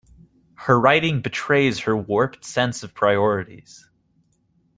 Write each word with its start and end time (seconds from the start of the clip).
Her 0.55 0.79
writing 0.79 1.21
betrays 1.21 1.81
her 1.81 1.95
warped 1.95 2.43
sense 2.43 2.81
of 2.81 2.95
priorities. 2.95 3.87